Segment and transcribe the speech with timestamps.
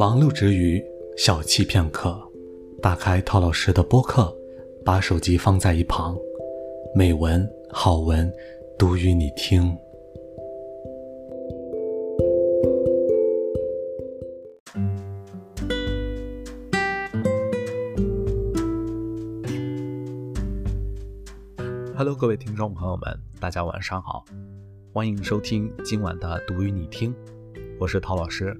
[0.00, 0.82] 忙碌之余，
[1.14, 2.18] 小憩片刻，
[2.80, 4.34] 打开陶老师的播客，
[4.82, 6.16] 把手机放在一旁，
[6.94, 8.32] 美文好文
[8.78, 9.76] 读与你听。
[21.94, 24.24] Hello，各位听众朋友们，大家晚上好，
[24.94, 27.14] 欢迎收听今晚的读与你听，
[27.78, 28.58] 我是陶老师。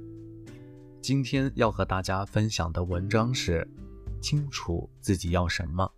[1.03, 3.67] 今天要和大家分享的文章是：
[4.21, 5.91] 清楚自己要什么。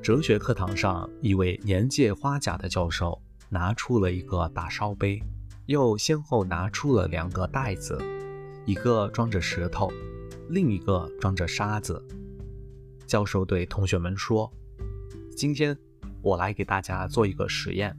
[0.00, 5.20] 哲学课堂上，一位年届花甲的教授拿出了一个大烧杯，
[5.66, 8.00] 又先后拿出了两个袋子，
[8.64, 9.90] 一个装着石头，
[10.48, 12.00] 另一个装着沙子。
[13.04, 14.50] 教授对同学们说。
[15.36, 15.76] 今天
[16.22, 17.96] 我来给大家做一个实验。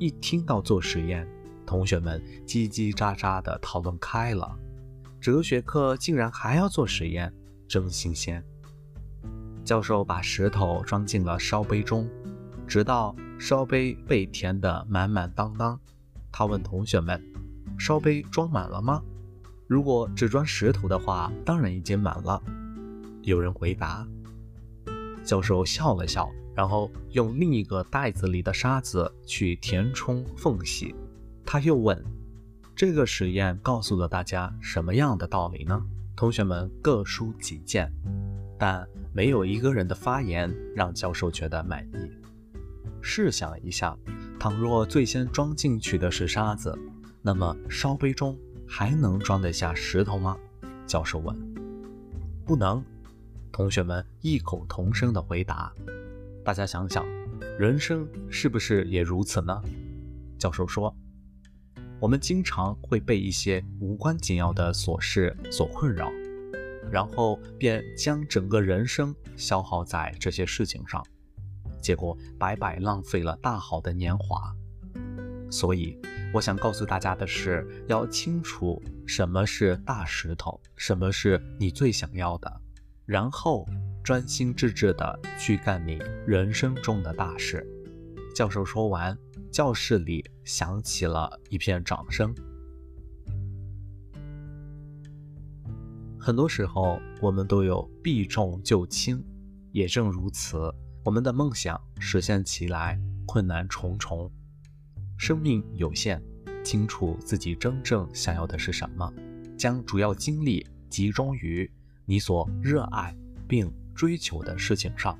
[0.00, 1.24] 一听到做实验，
[1.68, 4.58] 同学们叽叽喳喳地讨论开了。
[5.20, 7.30] 哲学课竟然还要做实验，
[7.68, 8.42] 真新鲜！
[9.62, 12.08] 教授把石头装进了烧杯中，
[12.66, 15.78] 直到烧杯被填得满满当当。
[16.32, 17.22] 他问同学们
[17.78, 19.02] ：“烧杯装满了吗？”
[19.68, 22.42] 如果只装石头的话，当然已经满了。
[23.20, 24.08] 有人回答。
[25.22, 26.26] 教授笑了笑。
[26.58, 30.92] 然后用另一个袋子里的沙子去填充缝隙。
[31.50, 32.04] 他又问
[32.76, 35.82] ：“这个实验告诉了大家什么样的道理呢？”
[36.14, 37.90] 同学们各抒己见，
[38.58, 42.12] 但没有一个人的发言让教授觉得满意。
[43.00, 43.96] 试想一下，
[44.38, 46.78] 倘若最先装进去的是沙子，
[47.22, 48.38] 那么烧杯中
[48.68, 50.36] 还能装得下石头吗？
[50.86, 51.34] 教授问。
[52.44, 52.84] “不能。”
[53.50, 55.72] 同学们异口同声地回答。
[56.44, 57.06] 大家想想，
[57.58, 59.62] 人生是不是也如此呢？
[60.38, 60.94] 教授说，
[62.00, 66.10] 我们经常会被一些无关紧要的琐事所困扰，
[66.90, 71.04] 然后便将整个人生消耗在这些事情上，
[71.82, 74.54] 结果白白浪费了大好的年华。
[75.50, 75.98] 所以，
[76.32, 82.60] 我想告诉大家的是，要清楚什么是大石头，什么是你最想要的，
[83.06, 83.66] 然后。
[84.04, 87.66] 专心致志地去干你人生中的大事。
[88.34, 89.14] 教授说完，
[89.50, 92.34] 教室里响起了一片掌声。
[96.18, 99.22] 很多时候，我们都有避重就轻，
[99.72, 100.72] 也正如此，
[101.04, 104.30] 我们的梦想实现起来困难重重。
[105.16, 106.22] 生命有限，
[106.62, 109.12] 清楚自己真正想要的是什么，
[109.56, 111.70] 将主要精力集中于
[112.04, 113.16] 你所热爱
[113.46, 113.72] 并。
[113.98, 115.18] 追求的事情上，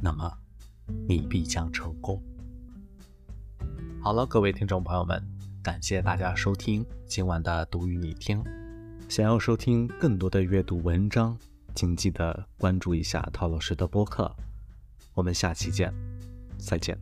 [0.00, 0.32] 那么
[1.06, 2.22] 你必将成功。
[4.04, 5.24] 好了，各位听众朋友们，
[5.62, 8.42] 感谢大家收听今晚的读与你听。
[9.08, 11.38] 想要收听更多的阅读文章，
[11.76, 14.34] 请记得关注一下陶老师的播客。
[15.14, 15.94] 我们下期见，
[16.58, 16.98] 再见。